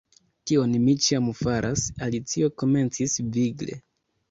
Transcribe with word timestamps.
"Tion 0.51 0.71
mi 0.85 0.95
ĉiam 1.07 1.27
faras," 1.41 1.85
Alicio 2.07 2.51
komencis 2.65 3.17
vigle. 3.39 3.81